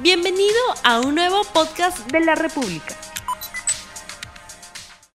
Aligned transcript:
Bienvenido 0.00 0.60
a 0.84 1.00
un 1.00 1.16
nuevo 1.16 1.42
podcast 1.52 2.08
de 2.12 2.20
la 2.20 2.36
República. 2.36 2.94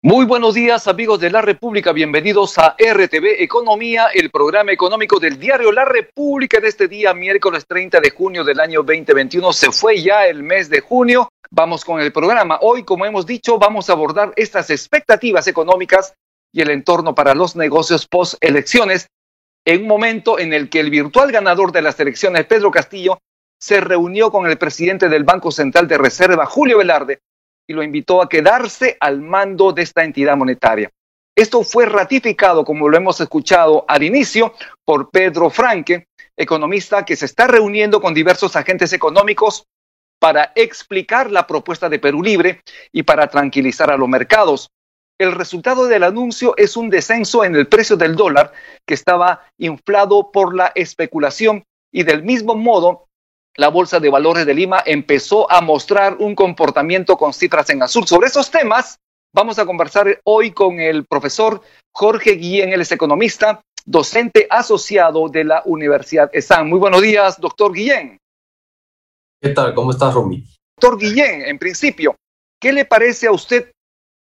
Muy 0.03 0.25
buenos 0.25 0.55
días 0.55 0.89
amigos 0.89 1.21
de 1.21 1.31
la 1.31 1.41
República, 1.41 1.93
bienvenidos 1.93 2.59
a 2.59 2.75
RTV 2.77 3.41
Economía, 3.41 4.09
el 4.13 4.33
programa 4.33 4.73
económico 4.73 5.21
del 5.21 5.39
diario 5.39 5.71
La 5.71 5.85
República 5.85 6.59
de 6.59 6.67
este 6.67 6.89
día, 6.89 7.15
miércoles 7.15 7.65
30 7.65 8.01
de 8.01 8.11
junio 8.11 8.43
del 8.43 8.59
año 8.59 8.83
2021. 8.83 9.53
Se 9.53 9.71
fue 9.71 10.03
ya 10.03 10.27
el 10.27 10.43
mes 10.43 10.69
de 10.69 10.81
junio, 10.81 11.29
vamos 11.53 11.85
con 11.85 12.01
el 12.01 12.13
programa. 12.13 12.59
Hoy, 12.61 12.83
como 12.83 13.07
hemos 13.07 13.25
dicho, 13.25 13.61
vamos 13.61 13.89
a 13.89 13.93
abordar 13.93 14.33
estas 14.35 14.69
expectativas 14.71 15.47
económicas 15.47 16.15
y 16.53 16.61
el 16.61 16.71
entorno 16.71 17.15
para 17.15 17.37
los 17.37 17.55
negocios 17.55 18.09
post 18.09 18.35
elecciones, 18.41 19.07
en 19.65 19.83
un 19.83 19.87
momento 19.87 20.41
en 20.41 20.53
el 20.53 20.69
que 20.69 20.81
el 20.81 20.91
virtual 20.91 21.31
ganador 21.31 21.71
de 21.71 21.83
las 21.83 22.01
elecciones, 22.01 22.47
Pedro 22.47 22.73
Castillo, 22.73 23.21
se 23.63 23.81
reunió 23.81 24.33
con 24.33 24.51
el 24.51 24.59
presidente 24.59 25.09
del 25.09 25.23
Banco 25.23 25.53
Central 25.53 25.87
de 25.87 25.97
Reserva, 25.97 26.47
Julio 26.47 26.79
Velarde, 26.79 27.21
y 27.65 27.75
lo 27.75 27.85
invitó 27.85 28.21
a 28.21 28.29
quedarse 28.29 28.97
al 28.99 29.21
mando 29.21 29.71
de 29.71 29.83
esta 29.83 30.03
entidad 30.03 30.37
monetaria. 30.37 30.91
Esto 31.37 31.63
fue 31.63 31.87
ratificado, 31.87 32.65
como 32.65 32.89
lo 32.89 32.97
hemos 32.97 33.21
escuchado 33.21 33.85
al 33.87 34.03
inicio, 34.03 34.53
por 34.85 35.11
Pedro 35.11 35.49
Franque, 35.49 36.09
economista 36.37 37.05
que 37.05 37.15
se 37.15 37.27
está 37.27 37.47
reuniendo 37.47 38.01
con 38.01 38.15
diversos 38.15 38.57
agentes 38.57 38.93
económicos 38.93 39.65
para 40.19 40.51
explicar 40.57 41.31
la 41.31 41.47
propuesta 41.47 41.89
de 41.89 42.01
Perú 42.01 42.21
Libre 42.21 42.63
y 42.91 43.05
para 43.05 43.29
tranquilizar 43.29 43.93
a 43.93 43.97
los 43.97 44.09
mercados. 44.09 44.71
El 45.21 45.31
resultado 45.31 45.87
del 45.87 46.03
anuncio 46.03 46.55
es 46.57 46.77
un 46.77 46.91
descenso 46.91 47.45
en 47.45 47.55
el 47.55 47.69
precio 47.69 47.97
del 47.97 48.17
dólar 48.17 48.53
que 48.85 48.95
estaba 48.95 49.47
inflado 49.57 50.33
por 50.33 50.53
la 50.53 50.73
especulación 50.75 51.63
y 51.93 52.03
del 52.03 52.25
mismo 52.25 52.57
modo 52.57 53.07
la 53.57 53.69
Bolsa 53.69 54.01
de 54.01 54.11
Valores 54.11 54.47
de 54.47 54.55
Lima 54.55 54.83
empezó 54.85 55.51
a 55.51 55.61
mostrar 55.61 56.17
un 56.19 56.35
comportamiento 56.35 57.17
con 57.17 57.33
cifras 57.33 57.69
en 57.71 57.83
azul. 57.83 58.07
Sobre 58.07 58.29
esos 58.29 58.51
temas 58.51 58.99
vamos 59.35 59.59
a 59.59 59.67
conversar 59.67 60.21
hoy 60.25 60.53
con 60.53 60.81
el 60.81 61.05
profesor 61.05 61.61
Jorge 61.95 62.33
Guillén, 62.33 62.73
él 62.73 62.81
es 62.81 62.93
economista, 62.93 63.61
docente 63.85 64.47
asociado 64.49 65.29
de 65.29 65.45
la 65.45 65.63
Universidad 65.67 66.31
ESAN. 66.33 66.69
Muy 66.69 66.79
buenos 66.79 67.03
días, 67.03 67.39
doctor 67.41 67.73
Guillén. 67.73 68.19
¿Qué 69.41 69.51
tal? 69.51 69.75
¿Cómo 69.75 69.91
estás, 69.91 70.15
Rumi? 70.15 70.45
Doctor 70.81 70.99
Guillén, 70.99 71.43
en 71.43 71.59
principio, 71.59 72.17
¿qué 72.61 72.73
le 72.73 72.85
parece 72.85 73.27
a 73.27 73.33
usted 73.33 73.71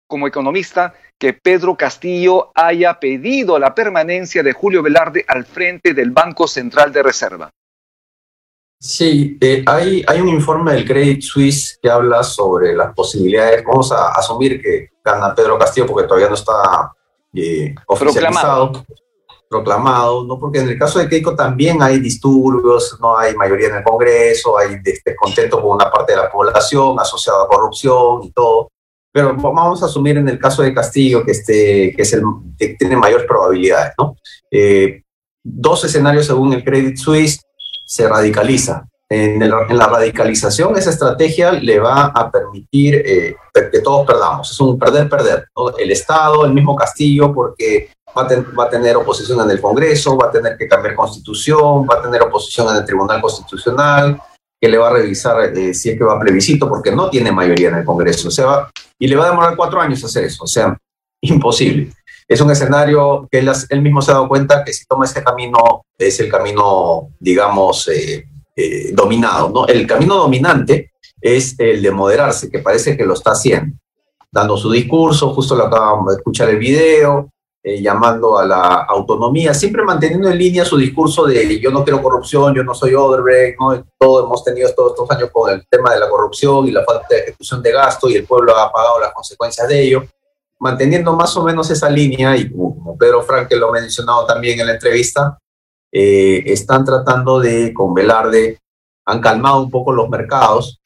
como 0.07 0.27
economista 0.27 0.93
que 1.17 1.33
Pedro 1.33 1.77
Castillo 1.77 2.51
haya 2.55 2.99
pedido 2.99 3.57
la 3.59 3.73
permanencia 3.73 4.43
de 4.43 4.51
Julio 4.51 4.81
Velarde 4.81 5.23
al 5.27 5.45
frente 5.45 5.93
del 5.93 6.11
Banco 6.11 6.47
Central 6.47 6.91
de 6.91 7.03
Reserva? 7.03 7.51
Sí, 8.83 9.37
eh, 9.39 9.63
hay, 9.67 10.03
hay 10.07 10.21
un 10.21 10.29
informe 10.29 10.73
del 10.73 10.87
Credit 10.87 11.21
Suisse 11.21 11.77
que 11.79 11.87
habla 11.87 12.23
sobre 12.23 12.75
las 12.75 12.95
posibilidades. 12.95 13.63
Vamos 13.63 13.91
a 13.91 14.09
asumir 14.13 14.59
que 14.59 14.89
gana 15.05 15.35
Pedro 15.35 15.59
Castillo 15.59 15.85
porque 15.85 16.07
todavía 16.07 16.29
no 16.29 16.33
está 16.33 16.91
eh, 17.31 17.75
oficializado, 17.85 18.71
proclamado. 18.71 18.85
proclamado, 19.47 20.23
¿no? 20.23 20.39
Porque 20.39 20.61
en 20.61 20.69
el 20.69 20.79
caso 20.79 20.97
de 20.97 21.07
Keiko 21.07 21.35
también 21.35 21.79
hay 21.79 21.99
disturbios, 21.99 22.97
no 22.99 23.15
hay 23.15 23.35
mayoría 23.35 23.67
en 23.67 23.75
el 23.75 23.83
Congreso, 23.83 24.57
hay 24.57 24.79
descontento 24.79 25.61
con 25.61 25.75
una 25.75 25.91
parte 25.91 26.13
de 26.13 26.17
la 26.17 26.31
población 26.31 26.99
asociada 26.99 27.43
a 27.43 27.47
corrupción 27.47 28.23
y 28.23 28.31
todo. 28.31 28.71
Pero 29.11 29.35
vamos 29.35 29.83
a 29.83 29.85
asumir 29.85 30.17
en 30.17 30.27
el 30.27 30.39
caso 30.39 30.63
de 30.63 30.73
Castillo 30.73 31.23
que, 31.23 31.33
este, 31.33 31.93
que, 31.95 32.01
es 32.01 32.13
el, 32.13 32.23
que 32.57 32.69
tiene 32.69 32.95
mayores 32.95 33.27
probabilidades, 33.27 33.93
¿no? 33.99 34.15
Eh, 34.49 35.03
dos 35.43 35.83
escenarios 35.83 36.25
según 36.25 36.51
el 36.53 36.63
Credit 36.63 36.97
Suisse 36.97 37.41
se 37.91 38.07
radicaliza. 38.07 38.87
En, 39.09 39.49
la 39.49 39.87
radicalización, 39.87 40.77
esa 40.77 40.91
estrategia 40.91 41.51
le 41.51 41.79
va 41.79 42.05
a 42.05 42.31
permitir 42.31 42.95
eh, 43.05 43.35
que 43.69 43.79
todos 43.81 44.07
perdamos. 44.07 44.49
Es 44.49 44.57
un 44.61 44.79
perder-perder. 44.79 45.49
El 45.77 45.91
Estado, 45.91 46.45
el 46.45 46.53
mismo 46.53 46.73
Castillo, 46.73 47.33
porque 47.33 47.89
va 48.17 48.23
a, 48.63 48.69
tener 48.69 48.95
oposición 48.95 49.41
en 49.41 49.51
el 49.51 49.59
Congreso, 49.59 50.17
va 50.17 50.27
a 50.27 50.31
tener 50.31 50.55
que 50.57 50.69
cambiar 50.69 50.95
constitución, 50.95 51.85
va 51.85 51.99
a 51.99 52.01
tener 52.01 52.21
oposición 52.21 52.69
en 52.69 52.77
el 52.77 52.85
Tribunal 52.85 53.19
Constitucional, 53.19 54.21
que 54.61 54.69
le 54.69 54.77
va 54.77 54.87
a 54.87 54.93
revisar 54.93 55.41
eh, 55.57 55.73
si 55.73 55.89
es 55.89 55.97
que 55.97 56.05
va 56.05 56.13
a 56.13 56.19
plebiscito, 56.19 56.69
porque 56.69 56.95
no 56.95 57.09
tiene 57.09 57.33
mayoría 57.33 57.67
en 57.67 57.75
el 57.75 57.85
Congreso. 57.85 58.29
O 58.29 58.31
sea, 58.31 58.69
y 58.97 59.07
le 59.09 59.17
va 59.17 59.25
a 59.25 59.31
demorar 59.31 59.57
cuatro 59.57 59.81
años 59.81 60.01
hacer 60.05 60.23
eso. 60.23 60.45
O 60.45 60.47
sea, 60.47 60.77
imposible 61.21 61.91
es 62.31 62.39
un 62.39 62.49
escenario 62.49 63.27
que 63.29 63.39
él, 63.39 63.81
mismo 63.81 64.01
se 64.01 64.11
ha 64.11 64.13
dado 64.13 64.29
cuenta 64.29 64.63
que 64.63 64.71
si 64.71 64.85
toma 64.85 65.03
ese 65.03 65.21
camino 65.21 65.83
es 65.97 66.17
el 66.21 66.31
camino, 66.31 67.09
digamos, 67.19 67.89
eh, 67.89 68.25
eh, 68.55 68.91
dominado. 68.93 69.49
¿no? 69.49 69.67
El 69.67 69.85
camino 69.85 70.15
dominante 70.15 70.93
es 71.19 71.59
el 71.59 71.81
de 71.81 71.91
moderarse, 71.91 72.49
que 72.49 72.59
parece 72.59 72.95
que 72.95 73.03
lo 73.03 73.15
está 73.15 73.31
haciendo, 73.31 73.75
dando 74.31 74.55
su 74.55 74.71
discurso, 74.71 75.33
justo 75.33 75.57
lo 75.57 75.65
acabamos 75.65 76.07
de 76.07 76.19
escuchar 76.19 76.47
el 76.47 76.57
video, 76.57 77.29
eh, 77.61 77.81
llamando 77.81 78.39
a 78.39 78.45
la 78.45 78.85
autonomía, 78.87 79.53
siempre 79.53 79.83
manteniendo 79.83 80.29
en 80.29 80.37
línea 80.37 80.63
su 80.63 80.77
discurso 80.77 81.25
de 81.25 81.59
yo 81.59 81.69
no 81.69 81.83
quiero 81.83 82.01
corrupción, 82.01 82.55
yo 82.55 82.63
no 82.63 82.73
soy 82.73 82.95
Odebrecht, 82.95 83.59
¿no? 83.59 83.83
todo 83.99 84.23
hemos 84.23 84.41
tenido 84.45 84.73
todos 84.73 84.93
estos 84.93 85.11
años 85.11 85.31
con 85.33 85.51
el 85.51 85.67
tema 85.67 85.93
de 85.93 85.99
la 85.99 86.09
corrupción 86.09 86.65
y 86.65 86.71
la 86.71 86.85
falta 86.85 87.07
de 87.09 87.17
ejecución 87.23 87.61
de 87.61 87.73
gasto 87.73 88.09
y 88.09 88.15
el 88.15 88.23
pueblo 88.23 88.57
ha 88.57 88.71
pagado 88.71 89.01
las 89.01 89.11
consecuencias 89.11 89.67
de 89.67 89.81
ello 89.81 90.05
manteniendo 90.61 91.15
más 91.15 91.35
o 91.35 91.43
menos 91.43 91.71
esa 91.71 91.89
línea, 91.89 92.37
y 92.37 92.49
como 92.51 92.95
Pedro 92.95 93.23
Franque 93.23 93.55
lo 93.55 93.69
ha 93.69 93.71
mencionado 93.71 94.27
también 94.27 94.59
en 94.59 94.67
la 94.67 94.73
entrevista, 94.73 95.39
eh, 95.91 96.43
están 96.45 96.85
tratando 96.85 97.39
de, 97.39 97.73
con 97.73 97.95
Velarde, 97.95 98.59
han 99.07 99.19
calmado 99.21 99.61
un 99.61 99.71
poco 99.71 99.91
los 99.91 100.07
mercados, 100.07 100.79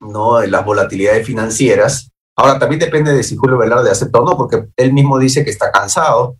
¿no? 0.00 0.40
las 0.40 0.64
volatilidades 0.64 1.26
financieras. 1.26 2.10
Ahora 2.34 2.58
también 2.58 2.80
depende 2.80 3.12
de 3.12 3.22
si 3.22 3.36
Julio 3.36 3.58
Velarde 3.58 3.90
acepta 3.90 4.18
o 4.20 4.24
no, 4.24 4.36
porque 4.36 4.68
él 4.76 4.94
mismo 4.94 5.18
dice 5.18 5.44
que 5.44 5.50
está 5.50 5.70
cansado, 5.70 6.38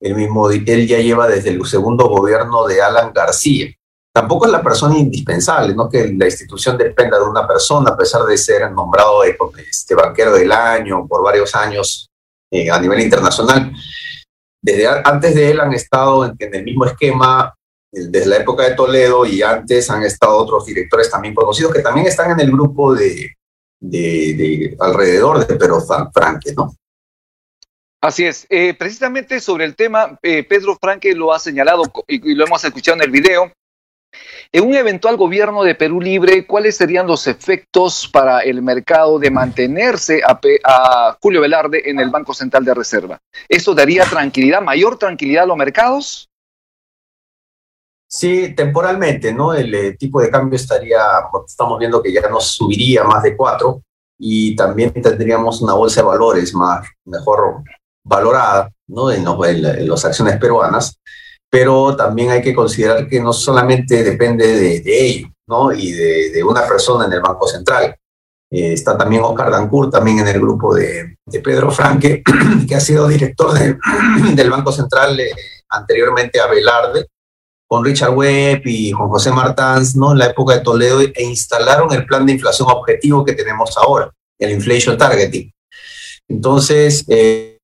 él, 0.00 0.14
mismo, 0.14 0.50
él 0.50 0.86
ya 0.86 0.98
lleva 0.98 1.28
desde 1.28 1.50
el 1.50 1.64
segundo 1.66 2.08
gobierno 2.08 2.66
de 2.66 2.80
Alan 2.80 3.12
García 3.12 3.70
tampoco 4.20 4.44
es 4.44 4.52
la 4.52 4.62
persona 4.62 4.98
indispensable, 4.98 5.74
no 5.74 5.88
que 5.88 6.12
la 6.12 6.26
institución 6.26 6.76
dependa 6.76 7.18
de 7.18 7.24
una 7.24 7.46
persona, 7.46 7.92
a 7.92 7.96
pesar 7.96 8.22
de 8.24 8.36
ser 8.36 8.70
nombrado 8.70 9.24
este, 9.24 9.94
banquero 9.94 10.34
del 10.34 10.52
año 10.52 11.06
por 11.08 11.24
varios 11.24 11.54
años 11.54 12.06
eh, 12.50 12.70
a 12.70 12.78
nivel 12.78 13.00
internacional. 13.00 13.72
Desde 14.62 14.86
antes 14.86 15.34
de 15.34 15.50
él 15.50 15.60
han 15.60 15.72
estado 15.72 16.26
en, 16.26 16.36
el 16.38 16.64
mismo 16.64 16.84
esquema 16.84 17.54
desde 17.90 18.26
la 18.26 18.36
época 18.36 18.64
de 18.64 18.74
Toledo 18.74 19.24
y 19.24 19.40
antes 19.40 19.88
han 19.88 20.02
estado 20.02 20.36
otros 20.36 20.66
directores 20.66 21.10
también 21.10 21.34
conocidos 21.34 21.72
que 21.72 21.80
también 21.80 22.06
están 22.06 22.32
en 22.32 22.40
el 22.40 22.52
grupo 22.52 22.94
de, 22.94 23.36
de, 23.80 24.76
alrededor 24.80 25.46
de 25.46 25.56
Pedro 25.56 25.80
Franque, 26.12 26.52
¿no? 26.54 26.74
Así 28.02 28.26
es. 28.26 28.46
Eh, 28.50 28.74
precisamente 28.74 29.40
sobre 29.40 29.64
el 29.64 29.76
tema, 29.76 30.18
eh, 30.22 30.44
Pedro 30.44 30.76
Franque 30.78 31.14
lo 31.14 31.32
ha 31.32 31.38
señalado 31.38 31.84
y, 32.06 32.34
lo 32.34 32.44
hemos 32.44 32.62
escuchado 32.62 32.96
en 32.96 33.04
el 33.04 33.10
video. 33.10 33.50
En 34.52 34.66
un 34.66 34.74
eventual 34.74 35.16
gobierno 35.16 35.62
de 35.62 35.74
Perú 35.74 36.00
Libre, 36.00 36.46
¿cuáles 36.46 36.76
serían 36.76 37.06
los 37.06 37.26
efectos 37.26 38.08
para 38.12 38.40
el 38.40 38.62
mercado 38.62 39.18
de 39.18 39.30
mantenerse 39.30 40.20
a, 40.24 41.16
Julio 41.20 41.40
Velarde 41.40 41.88
en 41.88 42.00
el 42.00 42.10
Banco 42.10 42.34
Central 42.34 42.64
de 42.64 42.74
Reserva? 42.74 43.20
¿Eso 43.48 43.74
daría 43.74 44.04
tranquilidad, 44.04 44.60
mayor 44.60 44.98
tranquilidad 44.98 45.44
a 45.44 45.46
los 45.46 45.56
mercados? 45.56 46.28
Sí, 48.08 48.54
temporalmente, 48.56 49.32
¿no? 49.32 49.54
El 49.54 49.72
eh, 49.72 49.96
tipo 49.96 50.20
de 50.20 50.30
cambio 50.30 50.56
estaría, 50.56 51.00
estamos 51.46 51.78
viendo 51.78 52.02
que 52.02 52.12
ya 52.12 52.28
no 52.28 52.40
subiría 52.40 53.04
más 53.04 53.22
de 53.22 53.36
cuatro 53.36 53.82
y 54.18 54.56
también 54.56 54.92
tendríamos 54.92 55.62
una 55.62 55.74
bolsa 55.74 56.00
de 56.00 56.08
valores 56.08 56.52
más, 56.52 56.88
mejor 57.04 57.62
valorada, 58.02 58.68
¿no? 58.88 59.12
En, 59.12 59.24
en 59.24 59.88
las 59.88 60.04
acciones 60.04 60.38
peruanas 60.38 60.98
pero 61.50 61.96
también 61.96 62.30
hay 62.30 62.40
que 62.40 62.54
considerar 62.54 63.08
que 63.08 63.20
no 63.20 63.32
solamente 63.32 64.04
depende 64.04 64.46
de, 64.46 64.80
de 64.80 65.06
ello, 65.06 65.28
¿no? 65.48 65.72
Y 65.72 65.90
de, 65.90 66.30
de, 66.30 66.44
una 66.44 66.66
persona 66.66 67.06
en 67.06 67.12
el 67.12 67.20
Banco 67.20 67.48
Central. 67.48 67.96
Eh, 68.52 68.72
está 68.72 68.96
también 68.96 69.22
Oscar 69.22 69.50
Dancourt, 69.50 69.92
también 69.92 70.20
en 70.20 70.28
el 70.28 70.40
grupo 70.40 70.74
de, 70.74 71.16
de 71.26 71.40
Pedro 71.40 71.72
Franque, 71.72 72.22
que 72.68 72.74
ha 72.74 72.80
sido 72.80 73.08
director 73.08 73.52
del 74.34 74.50
Banco 74.50 74.70
Central 74.70 75.18
eh, 75.18 75.32
anteriormente 75.68 76.40
a 76.40 76.46
Velarde, 76.46 77.06
con 77.66 77.84
Richard 77.84 78.14
Webb 78.14 78.62
y 78.64 78.92
con 78.92 79.08
José 79.08 79.32
Martans, 79.32 79.96
¿no? 79.96 80.12
En 80.12 80.18
la 80.18 80.26
época 80.26 80.54
de 80.54 80.60
Toledo, 80.60 81.00
e 81.00 81.22
instalaron 81.22 81.92
el 81.92 82.06
plan 82.06 82.26
de 82.26 82.32
inflación 82.32 82.68
objetivo 82.70 83.24
que 83.24 83.32
tenemos 83.32 83.76
ahora, 83.76 84.10
el 84.38 84.52
Inflation 84.52 84.96
Targeting. 84.96 85.52
Entonces, 86.28 87.04
eh, 87.08 87.58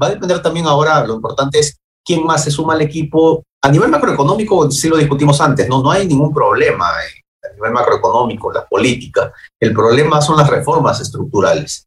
va 0.00 0.06
a 0.06 0.10
depender 0.10 0.40
también 0.40 0.66
ahora, 0.66 1.04
lo 1.04 1.14
importante 1.14 1.58
es 1.58 1.76
quién 2.04 2.24
más 2.24 2.44
se 2.44 2.50
suma 2.50 2.74
al 2.74 2.82
equipo. 2.82 3.44
A 3.62 3.70
nivel 3.70 3.90
macroeconómico, 3.90 4.70
sí 4.70 4.88
lo 4.88 4.96
discutimos 4.96 5.40
antes, 5.40 5.68
no, 5.68 5.82
no 5.82 5.90
hay 5.90 6.06
ningún 6.06 6.32
problema 6.32 6.88
a 6.88 7.54
nivel 7.54 7.72
macroeconómico, 7.72 8.52
la 8.52 8.66
política. 8.66 9.32
El 9.58 9.72
problema 9.72 10.20
son 10.20 10.36
las 10.36 10.48
reformas 10.48 11.00
estructurales. 11.00 11.86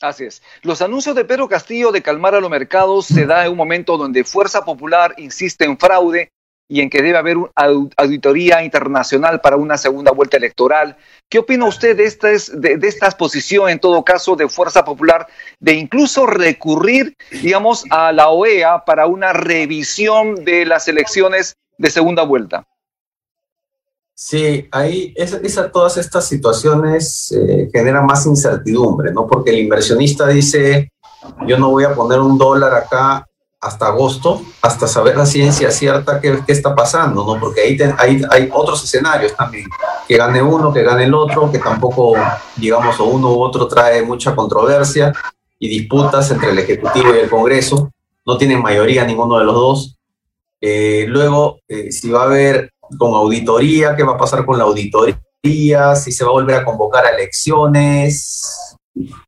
Así 0.00 0.24
es. 0.24 0.42
Los 0.62 0.82
anuncios 0.82 1.16
de 1.16 1.24
Pedro 1.24 1.48
Castillo 1.48 1.90
de 1.90 2.02
calmar 2.02 2.34
a 2.34 2.40
los 2.40 2.50
mercados 2.50 3.06
se 3.06 3.24
da 3.24 3.46
en 3.46 3.52
un 3.52 3.56
momento 3.56 3.96
donde 3.96 4.24
Fuerza 4.24 4.64
Popular 4.64 5.14
insiste 5.16 5.64
en 5.64 5.78
fraude 5.78 6.30
y 6.68 6.80
en 6.80 6.90
que 6.90 7.02
debe 7.02 7.18
haber 7.18 7.36
una 7.36 7.50
auditoría 7.96 8.62
internacional 8.62 9.40
para 9.40 9.56
una 9.56 9.78
segunda 9.78 10.10
vuelta 10.10 10.36
electoral. 10.36 10.96
¿Qué 11.28 11.38
opina 11.38 11.66
usted 11.66 11.96
de, 11.96 12.04
esta, 12.04 12.28
de, 12.28 12.76
de 12.76 12.88
esta 12.88 13.06
exposición, 13.06 13.68
en 13.68 13.78
todo 13.78 14.04
caso, 14.04 14.36
de 14.36 14.48
Fuerza 14.48 14.84
Popular, 14.84 15.26
de 15.60 15.74
incluso 15.74 16.26
recurrir, 16.26 17.16
digamos, 17.30 17.84
a 17.90 18.12
la 18.12 18.30
OEA 18.30 18.84
para 18.84 19.06
una 19.06 19.32
revisión 19.32 20.44
de 20.44 20.66
las 20.66 20.88
elecciones 20.88 21.56
de 21.78 21.90
segunda 21.90 22.22
vuelta? 22.22 22.66
Sí, 24.18 24.66
ahí 24.72 25.12
esa, 25.14 25.70
todas 25.70 25.98
estas 25.98 26.26
situaciones 26.26 27.30
eh, 27.32 27.68
generan 27.70 28.06
más 28.06 28.24
incertidumbre, 28.24 29.12
¿no? 29.12 29.26
Porque 29.26 29.50
el 29.50 29.58
inversionista 29.58 30.26
dice, 30.26 30.88
yo 31.46 31.58
no 31.58 31.70
voy 31.70 31.84
a 31.84 31.94
poner 31.94 32.20
un 32.20 32.38
dólar 32.38 32.72
acá 32.72 33.26
hasta 33.60 33.86
agosto, 33.86 34.42
hasta 34.62 34.86
saber 34.86 35.16
la 35.16 35.26
ciencia 35.26 35.70
cierta 35.70 36.20
qué, 36.20 36.40
qué 36.46 36.52
está 36.52 36.74
pasando, 36.74 37.24
¿no? 37.24 37.40
Porque 37.40 37.62
ahí 37.62 37.78
hay, 37.98 38.22
hay 38.30 38.48
otros 38.52 38.84
escenarios 38.84 39.34
también, 39.34 39.66
que 40.06 40.16
gane 40.16 40.42
uno, 40.42 40.72
que 40.72 40.82
gane 40.82 41.04
el 41.04 41.14
otro, 41.14 41.50
que 41.50 41.58
tampoco, 41.58 42.14
digamos, 42.56 42.98
o 43.00 43.04
uno 43.04 43.32
u 43.32 43.40
otro 43.40 43.66
trae 43.66 44.02
mucha 44.02 44.34
controversia 44.34 45.12
y 45.58 45.68
disputas 45.68 46.30
entre 46.30 46.50
el 46.50 46.58
Ejecutivo 46.58 47.14
y 47.14 47.18
el 47.18 47.30
Congreso, 47.30 47.90
no 48.26 48.36
tienen 48.36 48.60
mayoría 48.60 49.04
ninguno 49.04 49.38
de 49.38 49.44
los 49.44 49.54
dos. 49.54 49.96
Eh, 50.60 51.06
luego, 51.08 51.60
eh, 51.68 51.90
si 51.92 52.10
va 52.10 52.22
a 52.22 52.24
haber 52.24 52.72
con 52.98 53.14
auditoría, 53.14 53.96
qué 53.96 54.02
va 54.02 54.14
a 54.14 54.18
pasar 54.18 54.44
con 54.44 54.58
la 54.58 54.64
auditoría, 54.64 55.94
si 55.94 56.12
se 56.12 56.24
va 56.24 56.30
a 56.30 56.34
volver 56.34 56.56
a 56.56 56.64
convocar 56.64 57.06
a 57.06 57.10
elecciones, 57.10 58.76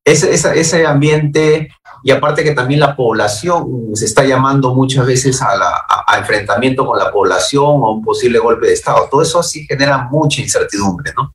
ese, 0.04 0.32
ese 0.32 0.86
ambiente 0.86 1.68
y 2.02 2.10
aparte 2.10 2.44
que 2.44 2.52
también 2.52 2.80
la 2.80 2.94
población 2.94 3.90
se 3.94 4.04
está 4.04 4.24
llamando 4.24 4.74
muchas 4.74 5.06
veces 5.06 5.40
a, 5.42 5.56
la, 5.56 5.86
enfrentamiento 6.18 6.86
con 6.86 6.98
la 6.98 7.10
población 7.10 7.64
o 7.64 7.92
un 7.92 8.04
posible 8.04 8.38
golpe 8.38 8.68
de 8.68 8.74
Estado. 8.74 9.08
Todo 9.10 9.22
eso 9.22 9.42
sí 9.42 9.66
genera 9.66 10.08
mucha 10.10 10.40
incertidumbre, 10.40 11.12
¿no? 11.16 11.32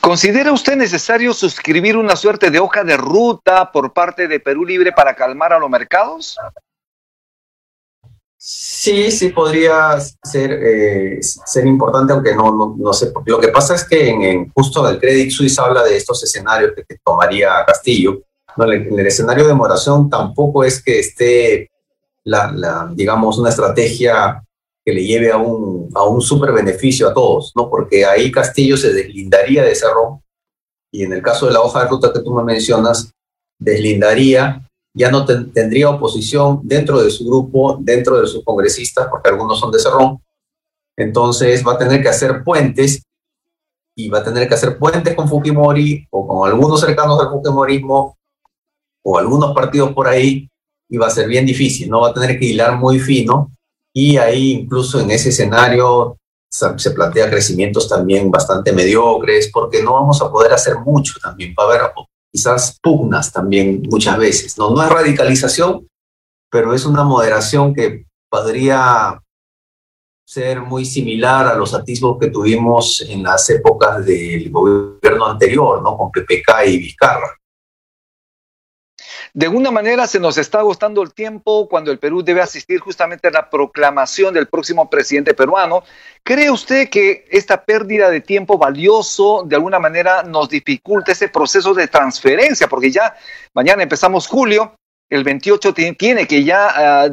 ¿Considera 0.00 0.52
usted 0.52 0.76
necesario 0.76 1.34
suscribir 1.34 1.96
una 1.96 2.16
suerte 2.16 2.50
de 2.50 2.60
hoja 2.60 2.84
de 2.84 2.96
ruta 2.96 3.70
por 3.72 3.92
parte 3.92 4.28
de 4.28 4.40
Perú 4.40 4.64
Libre 4.64 4.92
para 4.92 5.14
calmar 5.14 5.52
a 5.52 5.58
los 5.58 5.68
mercados? 5.68 6.36
Sí, 8.38 9.10
sí 9.10 9.30
podría 9.30 9.98
ser, 10.22 10.52
eh, 10.52 11.18
ser 11.20 11.66
importante, 11.66 12.12
aunque 12.12 12.34
no, 12.34 12.76
no, 12.78 12.92
sé. 12.92 13.12
Lo 13.24 13.40
que 13.40 13.48
pasa 13.48 13.74
es 13.74 13.84
que 13.84 14.08
en, 14.08 14.50
justo 14.50 14.88
el 14.88 15.00
Credit 15.00 15.30
Suisse 15.30 15.58
habla 15.58 15.82
de 15.82 15.96
estos 15.96 16.22
escenarios 16.22 16.72
que, 16.76 16.84
que 16.84 16.98
tomaría 17.04 17.64
Castillo 17.66 18.22
en 18.58 18.98
el 18.98 19.06
escenario 19.06 19.46
de 19.46 19.54
moración 19.54 20.08
tampoco 20.08 20.64
es 20.64 20.82
que 20.82 20.98
esté, 20.98 21.70
la, 22.24 22.90
digamos, 22.94 23.38
una 23.38 23.50
estrategia 23.50 24.42
que 24.84 24.92
le 24.92 25.04
lleve 25.04 25.32
a 25.32 25.36
un, 25.36 25.90
a 25.94 26.04
un 26.04 26.20
super 26.20 26.52
beneficio 26.52 27.08
a 27.08 27.14
todos, 27.14 27.52
¿no? 27.56 27.68
Porque 27.68 28.04
ahí 28.04 28.30
Castillo 28.30 28.76
se 28.76 28.92
deslindaría 28.92 29.64
de 29.64 29.74
Cerrón 29.74 30.20
y 30.92 31.02
en 31.02 31.12
el 31.12 31.22
caso 31.22 31.46
de 31.46 31.52
la 31.52 31.60
hoja 31.60 31.82
de 31.82 31.90
ruta 31.90 32.12
que 32.12 32.20
tú 32.20 32.32
me 32.32 32.42
mencionas, 32.42 33.12
deslindaría, 33.58 34.66
ya 34.94 35.10
no 35.10 35.26
tendría 35.26 35.90
oposición 35.90 36.60
dentro 36.62 37.02
de 37.02 37.10
su 37.10 37.26
grupo, 37.26 37.76
dentro 37.80 38.20
de 38.20 38.26
sus 38.26 38.42
congresistas, 38.44 39.08
porque 39.10 39.28
algunos 39.28 39.58
son 39.58 39.70
de 39.70 39.78
Cerrón. 39.78 40.22
Entonces 40.96 41.62
va 41.66 41.74
a 41.74 41.78
tener 41.78 42.00
que 42.00 42.08
hacer 42.08 42.42
puentes 42.42 43.02
y 43.94 44.08
va 44.08 44.20
a 44.20 44.24
tener 44.24 44.48
que 44.48 44.54
hacer 44.54 44.78
puentes 44.78 45.14
con 45.14 45.28
Fujimori 45.28 46.06
o 46.10 46.26
con 46.26 46.48
algunos 46.48 46.80
cercanos 46.80 47.20
al 47.20 47.28
Fujimorismo 47.28 48.16
o 49.08 49.18
algunos 49.18 49.54
partidos 49.54 49.92
por 49.92 50.08
ahí, 50.08 50.50
y 50.88 50.96
va 50.96 51.06
a 51.06 51.10
ser 51.10 51.28
bien 51.28 51.46
difícil, 51.46 51.88
¿no? 51.88 52.00
Va 52.00 52.08
a 52.08 52.14
tener 52.14 52.38
que 52.38 52.46
hilar 52.46 52.76
muy 52.76 52.98
fino 52.98 53.52
y 53.94 54.16
ahí 54.16 54.52
incluso 54.52 55.00
en 55.00 55.10
ese 55.12 55.28
escenario 55.28 56.18
se 56.50 56.90
plantea 56.90 57.30
crecimientos 57.30 57.88
también 57.88 58.30
bastante 58.30 58.72
mediocres 58.72 59.50
porque 59.52 59.82
no 59.82 59.94
vamos 59.94 60.20
a 60.22 60.30
poder 60.30 60.52
hacer 60.52 60.78
mucho 60.78 61.14
también. 61.22 61.54
Va 61.58 61.64
a 61.64 61.66
haber 61.66 61.80
quizás 62.32 62.78
pugnas 62.82 63.32
también 63.32 63.82
muchas 63.88 64.18
veces, 64.18 64.58
¿no? 64.58 64.70
No 64.70 64.82
es 64.82 64.88
radicalización, 64.88 65.88
pero 66.50 66.74
es 66.74 66.84
una 66.84 67.04
moderación 67.04 67.74
que 67.74 68.06
podría 68.28 69.20
ser 70.26 70.62
muy 70.62 70.84
similar 70.84 71.46
a 71.46 71.54
los 71.54 71.74
atisbos 71.74 72.18
que 72.18 72.30
tuvimos 72.30 73.04
en 73.08 73.22
las 73.22 73.48
épocas 73.50 74.04
del 74.04 74.50
gobierno 74.50 75.26
anterior, 75.26 75.80
¿no? 75.80 75.96
Con 75.96 76.10
PPK 76.10 76.66
y 76.66 76.78
Vizcarra. 76.78 77.30
De 79.36 79.44
alguna 79.44 79.70
manera 79.70 80.06
se 80.06 80.18
nos 80.18 80.38
está 80.38 80.60
agotando 80.60 81.02
el 81.02 81.12
tiempo 81.12 81.68
cuando 81.68 81.92
el 81.92 81.98
Perú 81.98 82.22
debe 82.22 82.40
asistir 82.40 82.80
justamente 82.80 83.28
a 83.28 83.30
la 83.30 83.50
proclamación 83.50 84.32
del 84.32 84.48
próximo 84.48 84.88
presidente 84.88 85.34
peruano. 85.34 85.82
¿Cree 86.22 86.50
usted 86.50 86.88
que 86.88 87.26
esta 87.30 87.62
pérdida 87.62 88.08
de 88.08 88.22
tiempo 88.22 88.56
valioso 88.56 89.44
de 89.46 89.56
alguna 89.56 89.78
manera 89.78 90.22
nos 90.22 90.48
dificulta 90.48 91.12
ese 91.12 91.28
proceso 91.28 91.74
de 91.74 91.86
transferencia? 91.86 92.66
Porque 92.66 92.90
ya 92.90 93.14
mañana 93.52 93.82
empezamos 93.82 94.26
julio, 94.26 94.74
el 95.10 95.22
28 95.22 95.74
tiene 95.98 96.26
que 96.26 96.42
ya 96.42 97.04
ah, 97.04 97.10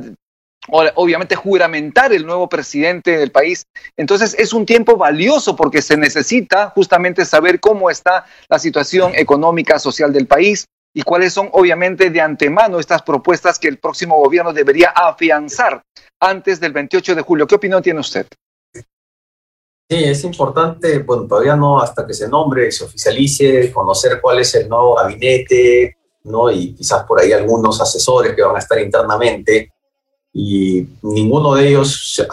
obviamente 0.70 1.36
juramentar 1.36 2.14
el 2.14 2.26
nuevo 2.26 2.48
presidente 2.48 3.18
del 3.18 3.32
país. 3.34 3.66
Entonces 3.98 4.34
es 4.40 4.54
un 4.54 4.66
tiempo 4.66 4.96
valioso 4.96 5.58
porque 5.58 5.82
se 5.82 5.98
necesita 5.98 6.70
justamente 6.70 7.26
saber 7.26 7.60
cómo 7.60 7.90
está 7.90 8.24
la 8.48 8.60
situación 8.60 9.12
económica, 9.14 9.78
social 9.78 10.14
del 10.14 10.26
país 10.26 10.68
y 10.94 11.02
cuáles 11.02 11.34
son 11.34 11.50
obviamente 11.54 12.10
de 12.10 12.22
antemano 12.22 12.80
estas 12.80 13.02
propuestas 13.02 13.58
que 13.58 13.68
el 13.68 13.80
próximo 13.80 14.18
gobierno 14.18 14.54
debería 14.54 14.90
afianzar 14.90 15.84
antes 16.20 16.60
del 16.60 16.72
28 16.72 17.16
de 17.16 17.22
julio. 17.22 17.48
¿Qué 17.48 17.56
opinión 17.56 17.82
tiene 17.82 18.00
usted? 18.00 18.28
Sí, 18.74 20.04
es 20.04 20.24
importante, 20.24 21.00
bueno, 21.00 21.28
todavía 21.28 21.56
no 21.56 21.82
hasta 21.82 22.06
que 22.06 22.14
se 22.14 22.30
nombre, 22.30 22.72
se 22.72 22.86
oficialice, 22.86 23.72
conocer 23.72 24.20
cuál 24.22 24.40
es 24.40 24.56
el 24.56 24.70
nuevo 24.70 24.96
gabinete, 24.96 25.98
¿no? 26.24 26.50
Y 26.50 26.74
quizás 26.74 27.04
por 27.04 27.20
ahí 27.20 27.32
algunos 27.32 27.82
asesores 27.82 28.34
que 28.36 28.42
van 28.44 28.56
a 28.56 28.60
estar 28.60 28.80
internamente 28.80 29.74
y 30.32 30.88
ninguno 31.02 31.54
de 31.54 31.68
ellos 31.68 32.26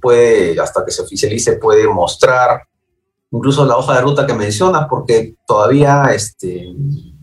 puede, 0.00 0.60
hasta 0.60 0.84
que 0.84 0.90
se 0.90 1.02
oficialice, 1.02 1.56
puede 1.56 1.86
mostrar 1.88 2.62
incluso 3.30 3.64
la 3.64 3.76
hoja 3.76 3.94
de 3.94 4.00
ruta 4.00 4.26
que 4.26 4.34
mencionas, 4.34 4.86
porque 4.88 5.36
todavía 5.46 6.10
este, 6.14 6.74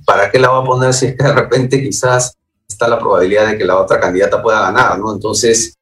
¿para 0.05 0.31
qué 0.31 0.39
la 0.39 0.49
va 0.49 0.59
a 0.59 0.65
poner 0.65 0.93
si 0.93 1.15
que 1.15 1.23
de 1.23 1.33
repente 1.33 1.81
quizás 1.81 2.35
está 2.67 2.87
la 2.87 2.99
probabilidad 2.99 3.47
de 3.47 3.57
que 3.57 3.65
la 3.65 3.79
otra 3.79 3.99
candidata 3.99 4.41
pueda 4.41 4.61
ganar, 4.61 4.99
¿no? 4.99 5.13
Entonces, 5.13 5.75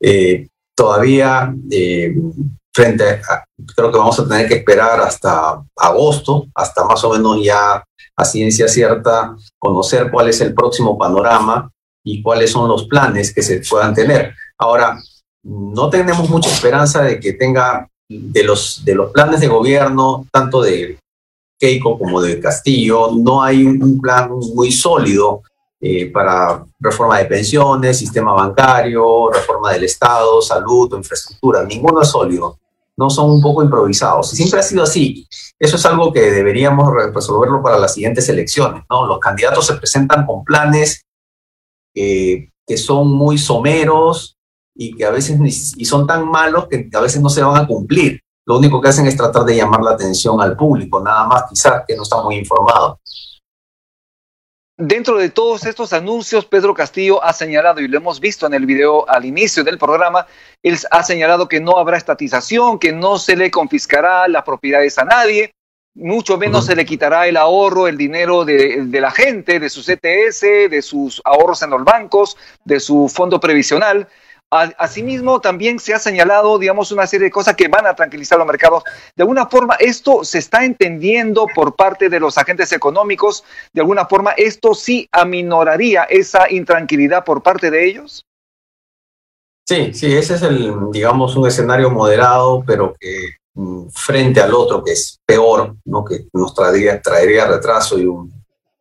eh, 0.00 0.48
todavía 0.74 1.54
eh, 1.70 2.14
frente 2.72 3.04
a, 3.04 3.44
creo 3.76 3.92
que 3.92 3.98
vamos 3.98 4.18
a 4.18 4.26
tener 4.26 4.48
que 4.48 4.54
esperar 4.54 5.00
hasta 5.00 5.62
agosto, 5.76 6.46
hasta 6.54 6.84
más 6.84 7.02
o 7.04 7.12
menos 7.12 7.38
ya 7.42 7.84
a 8.16 8.24
ciencia 8.24 8.68
cierta 8.68 9.36
conocer 9.58 10.10
cuál 10.10 10.28
es 10.28 10.40
el 10.40 10.54
próximo 10.54 10.98
panorama 10.98 11.70
y 12.04 12.22
cuáles 12.22 12.50
son 12.50 12.68
los 12.68 12.84
planes 12.84 13.32
que 13.32 13.42
se 13.42 13.60
puedan 13.68 13.94
tener. 13.94 14.34
Ahora, 14.58 14.98
no 15.44 15.90
tenemos 15.90 16.28
mucha 16.28 16.50
esperanza 16.50 17.02
de 17.02 17.18
que 17.20 17.32
tenga 17.32 17.88
de 18.08 18.44
los, 18.44 18.84
de 18.84 18.94
los 18.94 19.10
planes 19.10 19.40
de 19.40 19.48
gobierno, 19.48 20.26
tanto 20.32 20.62
de 20.62 20.98
Keiko 21.62 21.96
como 21.96 22.20
de 22.20 22.40
Castillo, 22.40 23.12
no 23.16 23.40
hay 23.40 23.64
un 23.64 24.00
plan 24.00 24.28
muy 24.52 24.72
sólido 24.72 25.42
eh, 25.80 26.10
para 26.10 26.64
reforma 26.80 27.18
de 27.18 27.26
pensiones, 27.26 27.98
sistema 27.98 28.32
bancario, 28.32 29.30
reforma 29.30 29.72
del 29.72 29.84
Estado, 29.84 30.42
salud 30.42 30.92
infraestructura. 30.96 31.62
Ninguno 31.62 32.02
es 32.02 32.08
sólido. 32.08 32.58
No 32.96 33.08
son 33.08 33.30
un 33.30 33.40
poco 33.40 33.62
improvisados. 33.62 34.30
Siempre 34.30 34.58
ha 34.58 34.62
sido 34.64 34.82
así. 34.82 35.24
Eso 35.56 35.76
es 35.76 35.86
algo 35.86 36.12
que 36.12 36.32
deberíamos 36.32 36.92
resolverlo 37.14 37.62
para 37.62 37.78
las 37.78 37.94
siguientes 37.94 38.28
elecciones. 38.28 38.82
¿no? 38.90 39.06
Los 39.06 39.20
candidatos 39.20 39.64
se 39.64 39.74
presentan 39.74 40.26
con 40.26 40.42
planes 40.42 41.04
que 41.94 42.76
son 42.76 43.06
muy 43.12 43.38
someros 43.38 44.36
y 44.74 44.96
que 44.96 45.04
a 45.04 45.10
veces 45.10 45.38
y 45.76 45.84
son 45.84 46.08
tan 46.08 46.28
malos 46.28 46.66
que 46.66 46.90
a 46.92 47.00
veces 47.00 47.22
no 47.22 47.28
se 47.28 47.44
van 47.44 47.56
a 47.56 47.68
cumplir 47.68 48.20
lo 48.44 48.58
único 48.58 48.80
que 48.80 48.88
hacen 48.88 49.06
es 49.06 49.16
tratar 49.16 49.44
de 49.44 49.56
llamar 49.56 49.82
la 49.82 49.92
atención 49.92 50.40
al 50.40 50.56
público, 50.56 51.00
nada 51.00 51.26
más 51.26 51.44
quizás 51.48 51.84
que 51.86 51.96
no 51.96 52.02
está 52.02 52.22
muy 52.22 52.36
informado. 52.36 52.98
Dentro 54.76 55.18
de 55.18 55.28
todos 55.28 55.64
estos 55.64 55.92
anuncios, 55.92 56.44
Pedro 56.46 56.74
Castillo 56.74 57.22
ha 57.22 57.32
señalado, 57.32 57.80
y 57.80 57.88
lo 57.88 57.98
hemos 57.98 58.18
visto 58.18 58.46
en 58.46 58.54
el 58.54 58.66
video 58.66 59.08
al 59.08 59.24
inicio 59.24 59.62
del 59.62 59.78
programa, 59.78 60.26
él 60.62 60.76
ha 60.90 61.02
señalado 61.04 61.48
que 61.48 61.60
no 61.60 61.78
habrá 61.78 61.96
estatización, 61.96 62.78
que 62.78 62.92
no 62.92 63.18
se 63.18 63.36
le 63.36 63.50
confiscará 63.50 64.26
las 64.26 64.42
propiedades 64.42 64.98
a 64.98 65.04
nadie, 65.04 65.52
mucho 65.94 66.38
menos 66.38 66.66
se 66.66 66.74
le 66.74 66.86
quitará 66.86 67.26
el 67.26 67.36
ahorro, 67.36 67.86
el 67.86 67.98
dinero 67.98 68.44
de, 68.44 68.86
de, 68.86 69.00
la 69.00 69.10
gente, 69.10 69.60
de 69.60 69.68
su 69.68 69.82
CTS, 69.82 70.70
de 70.70 70.80
sus 70.82 71.20
ahorros 71.24 71.62
en 71.62 71.70
los 71.70 71.84
bancos, 71.84 72.36
de 72.64 72.80
su 72.80 73.10
fondo 73.14 73.38
previsional. 73.38 74.08
Asimismo, 74.52 75.40
también 75.40 75.80
se 75.80 75.94
ha 75.94 75.98
señalado, 75.98 76.58
digamos, 76.58 76.92
una 76.92 77.06
serie 77.06 77.28
de 77.28 77.30
cosas 77.30 77.56
que 77.56 77.68
van 77.68 77.86
a 77.86 77.94
tranquilizar 77.94 78.36
los 78.36 78.46
mercados. 78.46 78.84
De 79.16 79.22
alguna 79.22 79.46
forma, 79.46 79.76
esto 79.76 80.24
se 80.24 80.38
está 80.38 80.62
entendiendo 80.66 81.46
por 81.54 81.74
parte 81.74 82.10
de 82.10 82.20
los 82.20 82.36
agentes 82.36 82.70
económicos. 82.72 83.44
De 83.72 83.80
alguna 83.80 84.04
forma, 84.04 84.32
esto 84.32 84.74
sí 84.74 85.08
aminoraría 85.10 86.02
esa 86.02 86.50
intranquilidad 86.50 87.24
por 87.24 87.42
parte 87.42 87.70
de 87.70 87.88
ellos. 87.88 88.26
Sí, 89.66 89.94
sí, 89.94 90.14
ese 90.14 90.34
es 90.34 90.42
el, 90.42 90.74
digamos, 90.90 91.34
un 91.34 91.46
escenario 91.48 91.90
moderado, 91.90 92.62
pero 92.66 92.92
que 93.00 93.36
mm, 93.54 93.88
frente 93.88 94.42
al 94.42 94.52
otro, 94.52 94.84
que 94.84 94.92
es 94.92 95.18
peor, 95.24 95.76
¿no? 95.86 96.04
que 96.04 96.26
nos 96.34 96.54
traería, 96.54 97.46
retraso 97.46 97.98
y 97.98 98.04
un... 98.04 98.30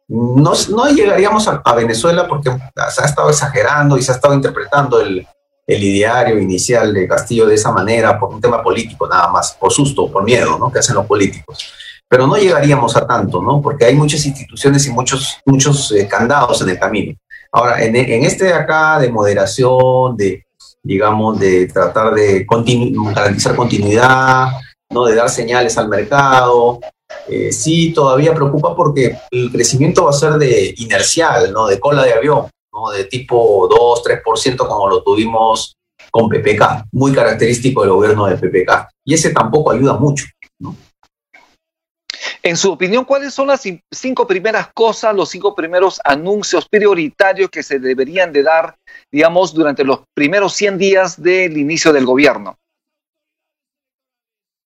No, 0.10 0.52
no 0.70 0.90
llegaríamos 0.90 1.48
a, 1.48 1.74
Venezuela 1.74 2.28
porque 2.28 2.50
se 2.90 3.02
ha 3.02 3.06
estado 3.06 3.30
exagerando 3.30 3.98
y 3.98 4.02
se 4.02 4.12
ha 4.12 4.16
estado 4.16 4.34
interpretando 4.34 5.00
el, 5.00 5.26
el 5.74 5.84
ideario 5.84 6.38
inicial 6.38 6.94
de 6.94 7.08
Castillo 7.08 7.46
de 7.46 7.56
esa 7.56 7.72
manera 7.72 8.20
por 8.20 8.34
un 8.34 8.42
tema 8.42 8.62
político 8.62 9.08
nada 9.08 9.30
más, 9.30 9.56
por 9.58 9.72
susto, 9.72 10.12
por 10.12 10.24
miedo, 10.24 10.60
¿no? 10.60 10.72
que 10.72 10.80
hacen 10.80 10.96
los 10.96 11.06
políticos. 11.06 11.72
Pero 12.10 12.28
no 12.28 12.36
llegaríamos 12.36 12.96
a 12.98 13.08
tanto, 13.08 13.42
¿no? 13.42 13.62
Porque 13.62 13.86
hay 13.86 13.96
muchas 13.96 14.26
instituciones 14.26 14.86
y 14.86 14.90
muchos, 14.90 15.38
muchos 15.46 15.94
eh, 15.94 16.10
candados 16.10 16.62
en 16.62 16.70
el 16.70 16.78
camino. 16.78 17.16
Ahora, 17.54 17.82
en, 17.82 17.96
en 17.96 18.24
este 18.26 18.46
de 18.46 18.54
acá 18.54 19.00
de 19.00 19.10
moderación, 19.10 20.18
de, 20.18 20.46
digamos, 20.84 21.40
de 21.40 21.68
tratar 21.68 22.14
de 22.14 22.46
garantizar 23.16 23.56
continuidad, 23.56 24.48
¿no? 24.90 25.06
de 25.06 25.16
dar 25.16 25.30
señales 25.30 25.78
al 25.78 25.88
mercado. 25.88 26.82
Eh, 27.30 27.54
sí, 27.54 27.94
todavía 27.94 28.34
preocupa 28.34 28.76
porque 28.76 29.18
el 29.32 29.50
crecimiento 29.50 30.04
va 30.04 30.10
a 30.10 30.14
ser 30.14 30.34
de 30.34 30.74
inercial, 30.78 31.54
¿no? 31.54 31.68
de 31.68 31.80
cola 31.80 32.04
de 32.04 32.14
avión, 32.14 32.48
¿no? 32.74 32.92
de 32.92 33.06
tipo 33.06 33.68
2, 33.68 34.04
3% 34.04 34.68
como 34.68 34.90
lo 34.90 35.04
tuvimos 35.04 35.76
con 36.10 36.30
PPK, 36.30 36.88
muy 36.92 37.14
característico 37.14 37.82
del 37.82 37.92
gobierno 37.92 38.26
de 38.26 38.38
PPK. 38.38 38.90
Y 39.06 39.14
ese 39.14 39.32
tampoco 39.32 39.72
ayuda 39.72 39.94
mucho. 39.94 40.26
¿no? 40.60 40.76
En 42.44 42.58
su 42.58 42.72
opinión, 42.72 43.06
¿cuáles 43.06 43.34
son 43.34 43.48
las 43.48 43.62
cinco 43.92 44.26
primeras 44.26 44.70
cosas, 44.74 45.16
los 45.16 45.30
cinco 45.30 45.56
primeros 45.56 46.02
anuncios 46.04 46.68
prioritarios 46.68 47.50
que 47.52 47.62
se 47.62 47.78
deberían 47.78 48.34
de 48.34 48.42
dar, 48.42 48.76
digamos, 49.12 49.54
durante 49.54 49.84
los 49.84 50.02
primeros 50.16 50.54
100 50.54 50.78
días 50.78 51.22
del 51.22 51.58
inicio 51.58 51.94
del 51.94 52.06
gobierno? 52.06 52.58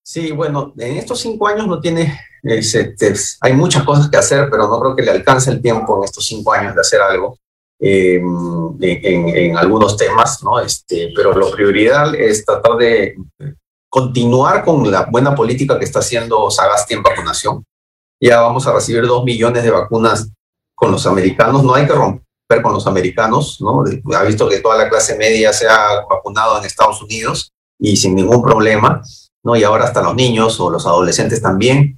Sí, 0.05 0.31
bueno, 0.31 0.73
en 0.77 0.97
estos 0.97 1.19
cinco 1.19 1.47
años 1.47 1.67
no 1.67 1.81
tiene, 1.81 2.17
hay 3.41 3.53
muchas 3.53 3.83
cosas 3.83 4.09
que 4.09 4.17
hacer, 4.17 4.49
pero 4.49 4.67
no 4.67 4.79
creo 4.79 4.95
que 4.95 5.01
le 5.01 5.11
alcance 5.11 5.51
el 5.51 5.61
tiempo 5.61 5.97
en 5.97 6.05
estos 6.05 6.25
cinco 6.25 6.53
años 6.53 6.75
de 6.75 6.81
hacer 6.81 7.01
algo. 7.01 7.37
Em, 7.77 8.77
en, 8.81 9.57
algunos 9.57 9.97
temas, 9.97 10.41
¿no? 10.43 10.59
Este, 10.59 11.11
pero 11.13 11.33
lo 11.33 11.51
prioridad 11.51 12.15
es 12.15 12.45
tratar 12.45 12.77
de 12.77 13.15
continuar 13.89 14.63
con 14.63 14.89
la 14.89 15.05
buena 15.05 15.35
política 15.35 15.77
que 15.77 15.85
está 15.85 15.99
haciendo 15.99 16.49
Sagasti 16.49 16.93
en 16.93 17.03
vacunación. 17.03 17.65
Ya 18.21 18.39
vamos 18.41 18.65
a 18.65 18.73
recibir 18.73 19.05
dos 19.05 19.25
millones 19.25 19.63
de 19.63 19.71
vacunas 19.71 20.29
con 20.73 20.91
los 20.91 21.05
americanos. 21.05 21.63
No 21.63 21.75
hay 21.75 21.85
que 21.85 21.93
romper 21.93 22.61
con 22.61 22.73
los 22.73 22.87
americanos, 22.87 23.59
¿no? 23.59 23.83
Ha 24.15 24.23
visto 24.23 24.47
que 24.47 24.59
toda 24.59 24.77
la 24.77 24.89
clase 24.89 25.17
media 25.17 25.51
se 25.51 25.67
ha 25.67 26.01
vacunado 26.09 26.57
en 26.57 26.65
Estados 26.65 27.01
Unidos 27.01 27.51
y 27.77 27.97
sin 27.97 28.15
ningún 28.15 28.41
problema, 28.41 29.01
¿no? 29.43 29.55
Y 29.57 29.63
ahora 29.63 29.83
hasta 29.83 30.01
los 30.01 30.15
niños 30.15 30.59
o 30.61 30.69
los 30.69 30.85
adolescentes 30.85 31.41
también. 31.41 31.97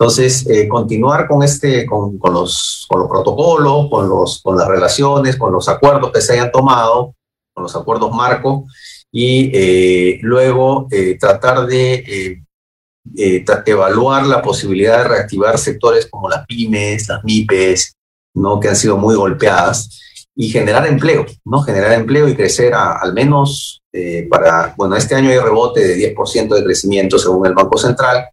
Entonces, 0.00 0.46
eh, 0.48 0.68
continuar 0.68 1.26
con, 1.26 1.42
este, 1.42 1.84
con, 1.84 2.20
los, 2.32 2.86
con 2.88 3.00
los 3.00 3.08
protocolos, 3.08 3.88
con, 3.90 4.08
los, 4.08 4.40
con 4.42 4.56
las 4.56 4.68
relaciones, 4.68 5.36
con 5.36 5.52
los 5.52 5.68
acuerdos 5.68 6.12
que 6.12 6.20
se 6.20 6.34
hayan 6.34 6.52
tomado, 6.52 7.16
con 7.52 7.64
los 7.64 7.74
acuerdos 7.74 8.12
marco, 8.12 8.66
y 9.10 9.50
eh, 9.52 10.18
luego 10.22 10.86
eh, 10.90 11.16
tratar 11.18 11.66
de 11.66 12.44
eh, 13.16 13.44
evaluar 13.66 14.26
la 14.26 14.40
posibilidad 14.42 14.98
de 14.98 15.08
reactivar 15.08 15.58
sectores 15.58 16.06
como 16.06 16.28
las 16.28 16.46
pymes, 16.46 17.08
las 17.08 17.24
MIPES, 17.24 17.96
¿no? 18.34 18.60
que 18.60 18.68
han 18.68 18.76
sido 18.76 18.96
muy 18.96 19.16
golpeadas, 19.16 20.00
y 20.36 20.50
generar 20.50 20.86
empleo, 20.86 21.26
¿no? 21.44 21.62
generar 21.62 21.92
empleo 21.94 22.28
y 22.28 22.36
crecer 22.36 22.72
al 22.72 23.12
menos 23.12 23.82
para, 24.30 24.72
bueno, 24.76 24.94
este 24.94 25.16
año 25.16 25.30
hay 25.30 25.38
rebote 25.38 25.80
de 25.80 26.14
10% 26.14 26.54
de 26.54 26.62
crecimiento 26.62 27.18
según 27.18 27.46
el 27.46 27.54
Banco 27.54 27.76
Central, 27.76 28.28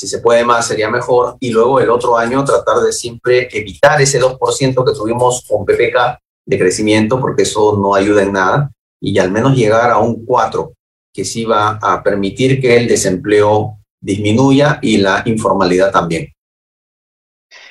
si 0.00 0.08
se 0.08 0.20
puede 0.20 0.46
más 0.46 0.66
sería 0.66 0.88
mejor, 0.88 1.36
y 1.40 1.50
luego 1.50 1.78
el 1.78 1.90
otro 1.90 2.16
año 2.16 2.42
tratar 2.42 2.78
de 2.78 2.90
siempre 2.90 3.50
evitar 3.52 4.00
ese 4.00 4.18
2% 4.18 4.82
que 4.82 4.98
tuvimos 4.98 5.44
con 5.46 5.66
PPK 5.66 6.18
de 6.46 6.58
crecimiento, 6.58 7.20
porque 7.20 7.42
eso 7.42 7.76
no 7.76 7.94
ayuda 7.94 8.22
en 8.22 8.32
nada, 8.32 8.72
y 8.98 9.18
al 9.18 9.30
menos 9.30 9.54
llegar 9.54 9.90
a 9.90 9.98
un 9.98 10.24
4, 10.24 10.72
que 11.12 11.26
sí 11.26 11.44
va 11.44 11.78
a 11.82 12.02
permitir 12.02 12.62
que 12.62 12.78
el 12.78 12.88
desempleo 12.88 13.76
disminuya 14.00 14.78
y 14.80 14.96
la 14.96 15.22
informalidad 15.26 15.92
también. 15.92 16.32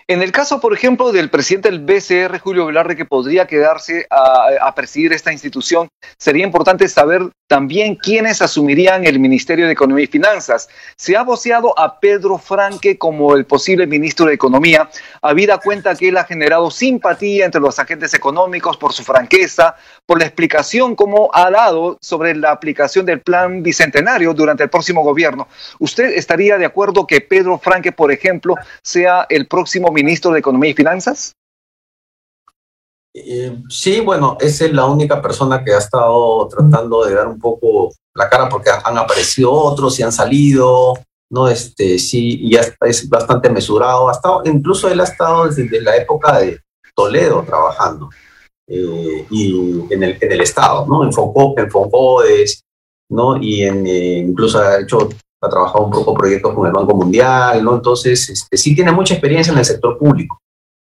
En 0.10 0.24
el 0.24 0.32
caso, 0.32 0.60
por 0.60 0.74
ejemplo, 0.74 1.12
del 1.12 1.30
presidente 1.30 1.70
del 1.70 1.82
BCR, 1.82 2.40
Julio 2.40 2.66
Velarde, 2.66 2.96
que 2.96 3.06
podría 3.06 3.46
quedarse 3.46 4.08
a, 4.10 4.74
presidir 4.74 5.14
esta 5.14 5.32
institución, 5.32 5.88
sería 6.18 6.44
importante 6.44 6.88
saber 6.88 7.30
también 7.46 7.94
quiénes 7.94 8.42
asumirían 8.42 9.06
el 9.06 9.20
Ministerio 9.20 9.68
de 9.68 9.74
Economía 9.74 10.06
y 10.06 10.08
Finanzas. 10.08 10.68
Se 10.96 11.16
ha 11.16 11.22
voceado 11.22 11.78
a 11.78 12.00
Pedro 12.00 12.40
Franque 12.40 12.98
como 12.98 13.36
el 13.36 13.46
posible 13.46 13.86
ministro 13.86 14.26
de 14.26 14.34
Economía, 14.34 14.90
habida 15.22 15.60
cuenta 15.60 15.94
que 15.94 16.10
él 16.10 16.18
ha 16.18 16.24
generado 16.24 16.72
simpatía 16.72 17.46
entre 17.46 17.62
los 17.62 17.78
agentes 17.78 18.12
económicos 18.16 18.78
por 18.78 18.94
su 18.94 19.04
franqueza, 19.04 19.76
por 20.08 20.18
la 20.18 20.26
explicación 20.26 20.96
como 20.96 21.30
ha 21.36 21.52
dado 21.52 22.00
sobre 22.02 22.36
la 22.36 22.50
aplicación 22.50 23.06
del 23.06 23.22
plan 23.22 23.62
bicentenario 23.62 24.34
durante 24.34 24.64
el 24.64 24.72
próximo 24.72 25.04
gobierno. 25.04 25.48
¿Usted 25.78 26.14
estaría 26.16 26.58
de 26.58 26.66
acuerdo 26.66 27.06
que 27.06 27.22
Pedro 27.22 27.60
Franque, 27.60 27.92
por 27.92 28.12
ejemplo, 28.12 28.56
sea 28.82 29.28
el 29.30 29.46
próximo 29.46 29.92
ministro 29.92 29.99
de 30.04 30.40
Economía 30.40 30.72
y 30.72 30.74
Finanzas? 30.74 31.34
Eh, 33.14 33.64
sí, 33.70 34.02
bueno, 34.02 34.38
es 34.40 34.62
la 34.72 34.86
única 34.86 35.22
persona 35.22 35.64
que 35.64 35.74
ha 35.74 35.80
estado 35.80 36.48
tratando 36.48 37.06
de 37.06 37.16
dar 37.16 37.28
un 37.28 37.40
poco 37.40 37.92
la 38.14 38.30
cara 38.30 38.48
porque 38.48 38.70
han 38.70 38.98
aparecido 38.98 39.52
otros 39.52 40.00
y 40.00 40.04
han 40.04 40.12
salido, 40.12 40.94
¿no? 41.32 41.48
Este, 41.48 41.98
sí, 41.98 42.40
y 42.42 42.52
ya 42.52 42.62
es 42.82 43.10
bastante 43.10 43.50
mesurado. 43.50 44.10
Ha 44.10 44.14
estado, 44.14 44.42
incluso 44.46 44.90
él 44.90 45.00
ha 45.00 45.06
estado 45.06 45.50
desde 45.50 45.82
la 45.82 45.96
época 45.98 46.40
de 46.40 46.60
Toledo 46.96 47.44
trabajando 47.44 48.10
eh, 48.68 49.26
y 49.30 49.94
en 49.94 50.04
el, 50.04 50.42
Estado, 50.42 50.86
¿no? 50.86 51.04
En, 51.04 51.12
Fonco, 51.12 51.56
en 51.58 51.72
Foncodes, 51.72 52.64
¿no? 53.10 53.42
Y 53.42 53.64
eh, 53.64 54.20
incluso 54.20 54.60
ha 54.60 54.80
hecho 54.80 55.10
ha 55.42 55.50
trabajado 55.50 55.86
un 55.86 55.92
poco 55.92 56.14
proyectos 56.14 56.54
con 56.54 56.68
el 56.68 56.74
Banco 56.74 56.96
Mundial, 56.96 57.64
¿no? 57.64 57.76
Entonces, 57.76 58.30
este, 58.30 58.58
sí 58.58 58.76
tiene 58.76 58.92
mucha 58.92 59.14
experiencia 59.14 59.54
en 59.54 59.60
el 59.60 59.66
sector 59.66 59.98
público. 59.98 60.40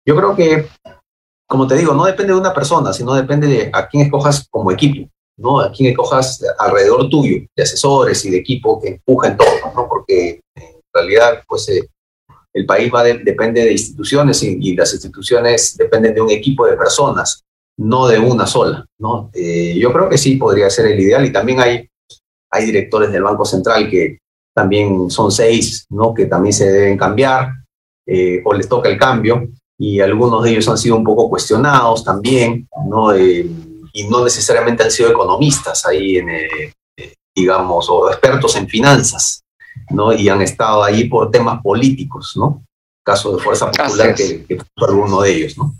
Yo 0.07 0.17
creo 0.17 0.37
que, 0.37 0.69
como 1.49 1.67
te 1.67 1.77
digo, 1.77 1.95
no 1.95 2.05
depende 2.05 2.33
de 2.33 2.39
una 2.39 2.53
persona, 2.53 2.93
sino 2.93 3.15
depende 3.15 3.47
de 3.47 3.71
a 3.73 3.89
quién 3.89 4.05
escojas 4.05 4.47
como 4.51 4.71
equipo, 4.71 5.09
¿no? 5.39 5.61
A 5.61 5.73
quién 5.73 5.91
escojas 5.91 6.45
alrededor 6.59 7.09
tuyo, 7.09 7.47
de 7.57 7.63
asesores 7.63 8.25
y 8.25 8.31
de 8.31 8.39
equipo 8.39 8.81
que 8.81 8.89
empujen 8.89 9.37
todo, 9.37 9.73
¿no? 9.75 9.89
Porque 9.89 10.41
en 10.55 10.81
realidad, 10.93 11.43
pues, 11.47 11.69
eh, 11.69 11.89
el 12.55 12.67
país 12.67 12.93
va 12.95 13.03
depende 13.03 13.65
de 13.65 13.73
instituciones 13.73 14.43
y, 14.43 14.77
las 14.77 14.93
instituciones 14.93 15.75
dependen 15.77 16.15
de 16.15 16.21
un 16.21 16.31
equipo 16.31 16.67
de 16.67 16.77
personas, 16.77 17.43
no 17.79 18.07
de 18.07 18.19
una 18.19 18.47
sola, 18.47 18.85
¿no? 18.99 19.31
Eh, 19.33 19.75
yo 19.79 19.91
creo 19.91 20.09
que 20.11 20.19
sí 20.19 20.37
podría 20.37 20.69
ser 20.69 20.87
el 20.87 21.01
ideal 21.01 21.25
y 21.25 21.33
también 21.33 21.61
hay, 21.61 21.89
hay 22.51 22.67
directores 22.67 23.11
del 23.11 23.23
Banco 23.23 23.47
Central 23.47 23.89
que 23.89 24.19
también 24.55 25.11
son 25.11 25.31
seis, 25.31 25.87
¿no? 25.91 26.13
Que 26.15 26.27
también 26.27 26.53
se 26.53 26.71
deben 26.71 26.99
cambiar 26.99 27.53
eh, 28.07 28.43
o 28.45 28.53
les 28.53 28.69
toca 28.69 28.89
el 28.89 28.99
cambio 28.99 29.49
y 29.79 30.01
algunos 30.01 30.45
de 30.45 30.51
ellos 30.51 30.69
han 30.69 30.79
sido 30.79 30.97
un 30.97 31.05
poco 31.05 31.29
cuestionados 31.29 32.05
también, 32.05 32.69
¿no? 32.87 33.13
Eh, 33.15 33.47
y 33.93 34.05
no 34.09 34.25
necesariamente 34.25 34.83
han 34.83 34.91
sido 34.91 35.11
economistas 35.11 35.85
ahí, 35.87 36.19
en, 36.19 36.31
eh, 36.31 36.73
digamos, 37.35 37.89
o 37.91 38.11
expertos 38.11 38.57
en 38.57 38.69
finanzas, 38.69 39.43
¿no? 39.91 40.13
Y 40.13 40.29
han 40.29 40.43
estado 40.43 40.83
ahí 40.83 41.09
por 41.09 41.31
temas 41.31 41.61
políticos, 41.63 42.33
¿no? 42.37 42.63
Caso 43.05 43.37
de 43.37 43.43
Fuerza 43.43 43.71
Popular 43.71 44.15
que, 44.15 44.45
que 44.45 44.57
fue 44.57 44.89
alguno 44.89 45.23
de 45.23 45.35
ellos, 45.35 45.59
¿no? 45.59 45.75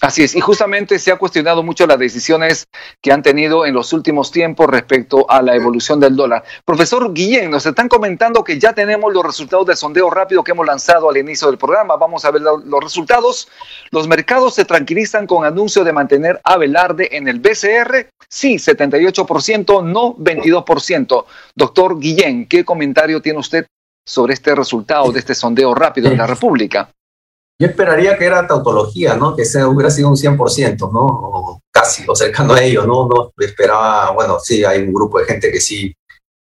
Así 0.00 0.22
es, 0.22 0.34
y 0.34 0.40
justamente 0.40 0.98
se 0.98 1.12
ha 1.12 1.16
cuestionado 1.16 1.62
mucho 1.62 1.86
las 1.86 1.98
decisiones 1.98 2.68
que 3.02 3.12
han 3.12 3.22
tenido 3.22 3.66
en 3.66 3.74
los 3.74 3.92
últimos 3.92 4.30
tiempos 4.30 4.66
respecto 4.66 5.30
a 5.30 5.42
la 5.42 5.54
evolución 5.54 6.00
del 6.00 6.16
dólar. 6.16 6.42
Profesor 6.64 7.12
Guillén, 7.12 7.50
nos 7.50 7.66
están 7.66 7.86
comentando 7.86 8.42
que 8.42 8.58
ya 8.58 8.72
tenemos 8.72 9.12
los 9.12 9.22
resultados 9.22 9.66
del 9.66 9.76
sondeo 9.76 10.08
rápido 10.08 10.42
que 10.42 10.52
hemos 10.52 10.66
lanzado 10.66 11.10
al 11.10 11.18
inicio 11.18 11.48
del 11.48 11.58
programa. 11.58 11.96
Vamos 11.96 12.24
a 12.24 12.30
ver 12.30 12.40
los 12.40 12.82
resultados. 12.82 13.48
Los 13.90 14.08
mercados 14.08 14.54
se 14.54 14.64
tranquilizan 14.64 15.26
con 15.26 15.44
anuncio 15.44 15.84
de 15.84 15.92
mantener 15.92 16.40
a 16.44 16.56
Velarde 16.56 17.14
en 17.14 17.28
el 17.28 17.38
BCR. 17.38 18.08
Sí, 18.26 18.54
78%, 18.54 19.84
no 19.84 20.16
22%. 20.16 21.24
Doctor 21.54 22.00
Guillén, 22.00 22.46
¿qué 22.46 22.64
comentario 22.64 23.20
tiene 23.20 23.38
usted 23.38 23.66
sobre 24.06 24.32
este 24.32 24.54
resultado 24.54 25.12
de 25.12 25.18
este 25.18 25.34
sondeo 25.34 25.74
rápido 25.74 26.10
en 26.10 26.16
la 26.16 26.26
República? 26.26 26.88
Yo 27.60 27.66
esperaría 27.66 28.16
que 28.16 28.24
era 28.24 28.46
tautología, 28.46 29.16
¿no? 29.16 29.36
Que 29.36 29.44
se 29.44 29.62
hubiera 29.66 29.90
sido 29.90 30.08
un 30.08 30.16
100%, 30.16 30.90
¿no? 30.90 31.04
O 31.04 31.60
casi, 31.70 32.04
o 32.08 32.16
cercano 32.16 32.54
a 32.54 32.62
ello, 32.62 32.86
¿no? 32.86 33.06
No 33.06 33.32
esperaba, 33.36 34.12
bueno, 34.12 34.40
sí, 34.40 34.64
hay 34.64 34.80
un 34.80 34.94
grupo 34.94 35.18
de 35.18 35.26
gente 35.26 35.52
que 35.52 35.60
sí, 35.60 35.94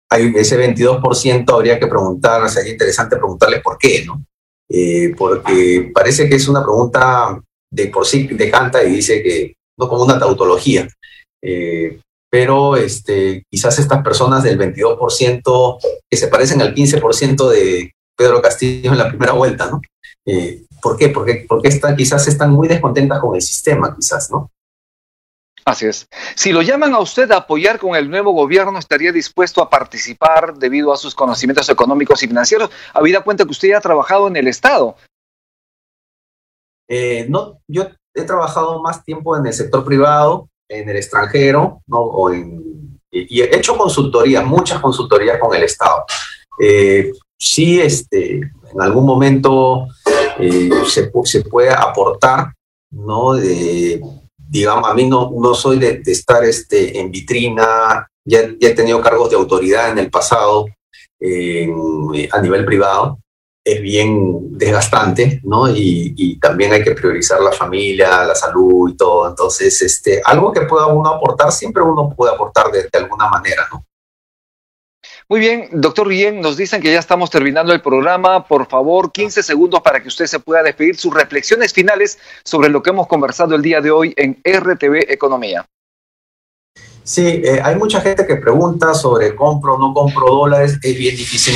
hay 0.10 0.32
ese 0.34 0.58
22% 0.58 1.54
habría 1.54 1.78
que 1.78 1.88
preguntar, 1.88 2.50
sería 2.50 2.72
interesante 2.72 3.18
preguntarles 3.18 3.62
por 3.62 3.78
qué, 3.78 4.06
¿no? 4.06 4.24
Eh, 4.70 5.14
porque 5.18 5.92
parece 5.94 6.30
que 6.30 6.36
es 6.36 6.48
una 6.48 6.64
pregunta 6.64 7.38
de 7.70 7.88
por 7.88 8.06
sí 8.06 8.28
decanta 8.28 8.82
y 8.82 8.92
dice 8.92 9.22
que, 9.22 9.56
no 9.78 9.90
como 9.90 10.06
una 10.06 10.18
tautología. 10.18 10.88
Eh, 11.44 12.00
pero 12.32 12.78
este, 12.78 13.44
quizás 13.52 13.78
estas 13.78 14.02
personas 14.02 14.42
del 14.42 14.58
22% 14.58 15.78
que 16.10 16.18
se 16.18 16.30
parecen 16.30 16.62
al 16.62 16.74
15% 16.74 17.50
de 17.50 17.92
Pedro 18.18 18.42
Castillo 18.42 18.94
en 18.94 18.98
la 18.98 19.10
primera 19.10 19.34
vuelta, 19.34 19.70
¿no? 19.70 19.82
Eh, 20.26 20.64
¿Por 20.82 20.98
qué? 20.98 21.10
Porque, 21.10 21.46
porque 21.48 21.70
quizás 21.98 22.28
están 22.28 22.52
muy 22.52 22.68
descontentas 22.68 23.20
con 23.20 23.36
el 23.36 23.42
sistema, 23.42 23.96
quizás, 23.96 24.30
¿no? 24.32 24.52
Así 25.66 25.86
es. 25.86 26.08
Si 26.36 26.52
lo 26.52 26.62
llaman 26.62 26.94
a 26.94 27.00
usted 27.00 27.32
a 27.32 27.38
apoyar 27.38 27.80
con 27.80 27.96
el 27.96 28.10
nuevo 28.10 28.32
gobierno, 28.32 28.78
¿estaría 28.78 29.12
dispuesto 29.12 29.62
a 29.62 29.70
participar 29.70 30.56
debido 30.56 30.92
a 30.92 30.98
sus 30.98 31.16
conocimientos 31.16 31.70
económicos 31.70 32.22
y 32.22 32.28
financieros? 32.28 32.70
Habida 32.94 33.22
cuenta 33.22 33.46
que 33.46 33.52
usted 33.52 33.70
ya 33.70 33.78
ha 33.78 33.82
trabajado 33.82 34.28
en 34.28 34.36
el 34.36 34.48
Estado. 34.48 34.98
Eh, 36.90 37.28
no, 37.30 37.62
yo 37.68 37.88
he 38.14 38.24
trabajado 38.24 38.82
más 38.82 39.04
tiempo 39.06 39.38
en 39.38 39.46
el 39.46 39.54
sector 39.54 39.86
privado, 39.86 40.50
en 40.70 40.90
el 40.90 40.98
extranjero, 40.98 41.82
¿no? 41.88 42.12
y, 43.12 43.42
he 43.42 43.56
hecho 43.56 43.78
consultorías, 43.78 44.46
muchas 44.46 44.82
consultorías 44.82 45.40
con 45.40 45.56
el 45.56 45.64
Estado. 45.64 46.06
Eh, 46.60 47.12
sí, 47.44 47.80
este, 47.80 48.36
en 48.36 48.82
algún 48.82 49.06
momento 49.06 49.88
eh, 50.40 50.70
se, 50.88 51.12
se, 51.24 51.42
puede 51.42 51.72
aportar, 51.72 52.54
¿no? 52.92 53.34
digamos, 54.38 54.90
a 54.90 54.94
mí 54.94 55.08
no, 55.08 55.32
no 55.36 55.54
soy 55.54 55.80
de, 55.80 56.02
estar 56.06 56.44
este, 56.44 57.00
en 57.00 57.12
vitrina, 57.12 58.08
ya, 58.26 58.42
ya, 58.60 58.70
he 58.70 58.74
tenido 58.74 59.02
cargos 59.02 59.30
de 59.30 59.36
autoridad 59.36 59.92
en 59.92 60.00
el 60.00 60.10
pasado 60.10 60.68
a 62.32 62.42
nivel 62.42 62.66
privado, 62.66 63.20
es 63.64 63.82
bien 63.82 64.58
desgastante, 64.58 65.40
¿no? 65.44 65.70
Y, 65.70 66.38
también 66.40 66.74
hay 66.74 66.84
que 66.84 66.92
priorizar 66.92 67.40
la 67.40 67.54
familia, 67.54 68.26
la 68.26 68.36
salud 68.36 68.90
y 68.90 68.98
todo. 68.98 69.30
Entonces, 69.30 69.82
este, 69.82 70.22
algo 70.24 70.52
que 70.52 70.62
pueda 70.62 70.88
uno 70.88 71.10
aportar, 71.10 71.52
siempre 71.52 71.82
uno 71.82 72.14
puede 72.16 72.34
aportar 72.34 72.70
de, 72.72 72.90
alguna 72.92 73.30
manera, 73.30 73.66
¿no? 73.72 73.86
Muy 75.34 75.40
bien, 75.40 75.68
doctor 75.72 76.10
Guillén, 76.10 76.42
nos 76.42 76.58
dicen 76.58 76.80
que 76.80 76.92
ya 76.92 77.00
estamos 77.00 77.32
terminando 77.32 77.74
el 77.74 77.82
programa. 77.82 78.48
Por 78.48 78.68
favor, 78.68 79.12
15 79.12 79.42
segundos 79.42 79.82
para 79.82 80.00
que 80.00 80.08
usted 80.08 80.28
se 80.28 80.40
pueda 80.40 80.62
despedir 80.62 80.96
sus 80.96 81.12
reflexiones 81.12 81.74
finales 81.74 82.20
sobre 82.46 82.70
lo 82.70 82.84
que 82.84 82.92
hemos 82.92 83.08
conversado 83.08 83.56
el 83.56 83.64
día 83.64 83.82
de 83.82 83.90
hoy 83.90 84.14
en 84.16 84.40
RTV 84.44 85.12
Economía. 85.12 85.66
Sí, 87.02 87.42
eh, 87.44 87.60
hay 87.64 87.76
mucha 87.78 88.00
gente 88.00 88.28
que 88.28 88.36
pregunta 88.36 88.94
sobre 88.94 89.36
compro 89.36 89.74
o 89.74 89.80
no 89.80 89.92
compro 89.92 90.28
dólares. 90.28 90.78
Es 90.84 90.96
bien 91.00 91.16
difícil. 91.16 91.56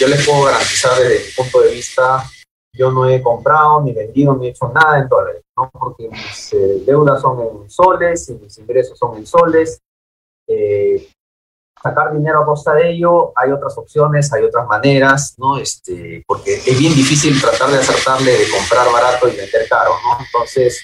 yo 0.00 0.08
les 0.08 0.26
puedo 0.26 0.44
garantizar 0.44 0.98
desde 0.98 1.26
mi 1.26 1.30
punto 1.32 1.60
de 1.60 1.74
vista, 1.74 2.24
yo 2.72 2.90
no 2.90 3.06
he 3.06 3.20
comprado, 3.20 3.82
ni 3.82 3.92
vendido, 3.92 4.34
ni 4.34 4.48
hecho 4.48 4.72
nada 4.74 4.98
en 4.98 5.08
dólares, 5.08 5.42
¿no? 5.58 5.70
porque 5.70 6.08
mis 6.08 6.54
eh, 6.54 6.82
deudas 6.86 7.20
son 7.20 7.38
en 7.64 7.68
soles 7.68 8.30
y 8.30 8.32
mis 8.36 8.56
ingresos 8.56 8.98
son 8.98 9.18
en 9.18 9.26
soles. 9.26 9.78
Eh, 10.48 11.06
sacar 11.84 12.14
dinero 12.14 12.40
a 12.40 12.46
costa 12.46 12.72
de 12.72 12.92
ello, 12.92 13.32
hay 13.36 13.52
otras 13.52 13.76
opciones, 13.76 14.32
hay 14.32 14.42
otras 14.42 14.66
maneras, 14.66 15.34
¿no? 15.36 15.58
Este, 15.58 16.24
porque 16.26 16.54
es 16.54 16.78
bien 16.78 16.94
difícil 16.94 17.38
tratar 17.38 17.70
de 17.70 17.76
acertarle 17.76 18.32
de 18.32 18.44
comprar 18.50 18.90
barato 18.90 19.28
y 19.28 19.36
vender 19.36 19.68
caro, 19.68 19.90
¿no? 20.02 20.24
Entonces, 20.24 20.80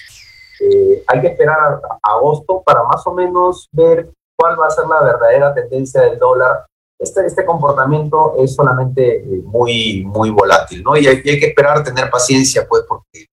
eh, 0.59 1.03
hay 1.07 1.21
que 1.21 1.27
esperar 1.29 1.57
a, 1.59 2.13
agosto 2.13 2.61
para 2.63 2.83
más 2.83 3.05
o 3.07 3.13
menos 3.13 3.67
ver 3.71 4.11
cuál 4.37 4.59
va 4.59 4.67
a 4.67 4.69
ser 4.69 4.85
la 4.85 5.01
verdadera 5.01 5.55
tendencia 5.55 6.01
del 6.01 6.19
dólar. 6.19 6.67
Este, 6.99 7.25
este 7.25 7.45
comportamiento 7.45 8.35
es 8.37 8.53
solamente 8.53 9.21
eh, 9.21 9.41
muy, 9.43 10.03
muy 10.05 10.29
volátil, 10.29 10.83
¿no? 10.83 10.95
Y 10.95 11.07
hay, 11.07 11.23
que 11.23 11.47
esperar, 11.47 11.83
tener 11.83 12.11
paciencia, 12.11 12.67
pues, 12.69 12.83
porque 12.87 13.25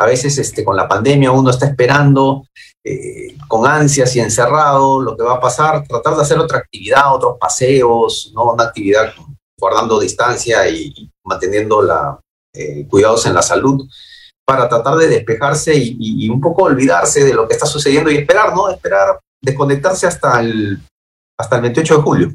a 0.00 0.06
veces 0.06 0.38
este, 0.38 0.64
con 0.64 0.76
la 0.76 0.88
pandemia 0.88 1.30
uno 1.30 1.50
está 1.50 1.66
esperando 1.66 2.46
eh, 2.82 3.36
con 3.46 3.66
ansias 3.66 4.16
y 4.16 4.20
encerrado 4.20 5.02
lo 5.02 5.14
que 5.14 5.22
va 5.22 5.34
a 5.34 5.40
pasar, 5.40 5.86
tratar 5.86 6.16
de 6.16 6.22
hacer 6.22 6.38
otra 6.38 6.58
actividad, 6.58 7.14
otros 7.14 7.36
paseos, 7.38 8.32
¿no? 8.34 8.54
Una 8.54 8.64
actividad 8.64 9.12
guardando 9.58 10.00
distancia 10.00 10.66
y, 10.70 11.12
manteniendo 11.22 11.82
la, 11.82 12.18
cuidados 12.88 13.26
en 13.26 13.34
la 13.34 13.42
salud 13.42 13.86
para 14.46 14.70
tratar 14.70 14.96
de 14.96 15.08
despejarse 15.08 15.74
y, 15.76 16.28
un 16.30 16.40
poco 16.40 16.64
olvidarse 16.64 17.22
de 17.22 17.34
lo 17.34 17.46
que 17.46 17.52
está 17.54 17.66
sucediendo 17.66 18.10
y 18.10 18.16
esperar, 18.16 18.54
¿no? 18.54 18.70
Esperar 18.70 19.20
desconectarse 19.42 20.06
hasta 20.06 20.40
el, 20.40 20.80
hasta 21.38 21.56
el 21.56 21.62
28 21.62 21.96
de 21.96 22.02
julio. 22.02 22.32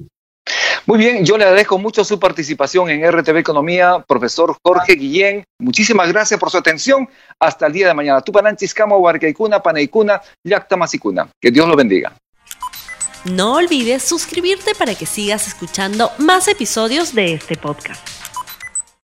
Muy 0.87 0.99
bien, 0.99 1.25
yo 1.25 1.35
le 1.35 1.45
agradezco 1.45 1.79
mucho 1.79 2.03
su 2.03 2.19
participación 2.19 2.89
en 2.91 3.11
RTV 3.11 3.37
Economía, 3.37 4.03
profesor 4.07 4.55
Jorge 4.63 4.93
Guillén. 4.93 5.43
Muchísimas 5.59 6.07
gracias 6.11 6.39
por 6.39 6.51
su 6.51 6.57
atención. 6.57 7.09
Hasta 7.39 7.65
el 7.65 7.73
día 7.73 7.87
de 7.87 7.95
mañana. 7.95 8.21
Tupananchis, 8.21 8.75
Huarcaicuna, 8.77 9.63
Paneicuna, 9.63 10.21
Yactamasicuna. 10.43 11.29
Que 11.41 11.49
Dios 11.49 11.67
lo 11.67 11.75
bendiga. 11.75 12.15
No 13.25 13.55
olvides 13.55 14.03
suscribirte 14.03 14.75
para 14.75 14.93
que 14.93 15.07
sigas 15.07 15.47
escuchando 15.47 16.11
más 16.19 16.47
episodios 16.47 17.15
de 17.15 17.33
este 17.33 17.55
podcast. 17.55 18.24